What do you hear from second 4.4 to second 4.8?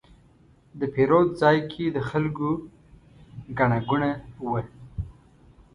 وه.